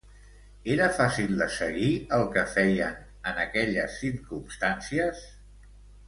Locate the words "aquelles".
3.43-3.99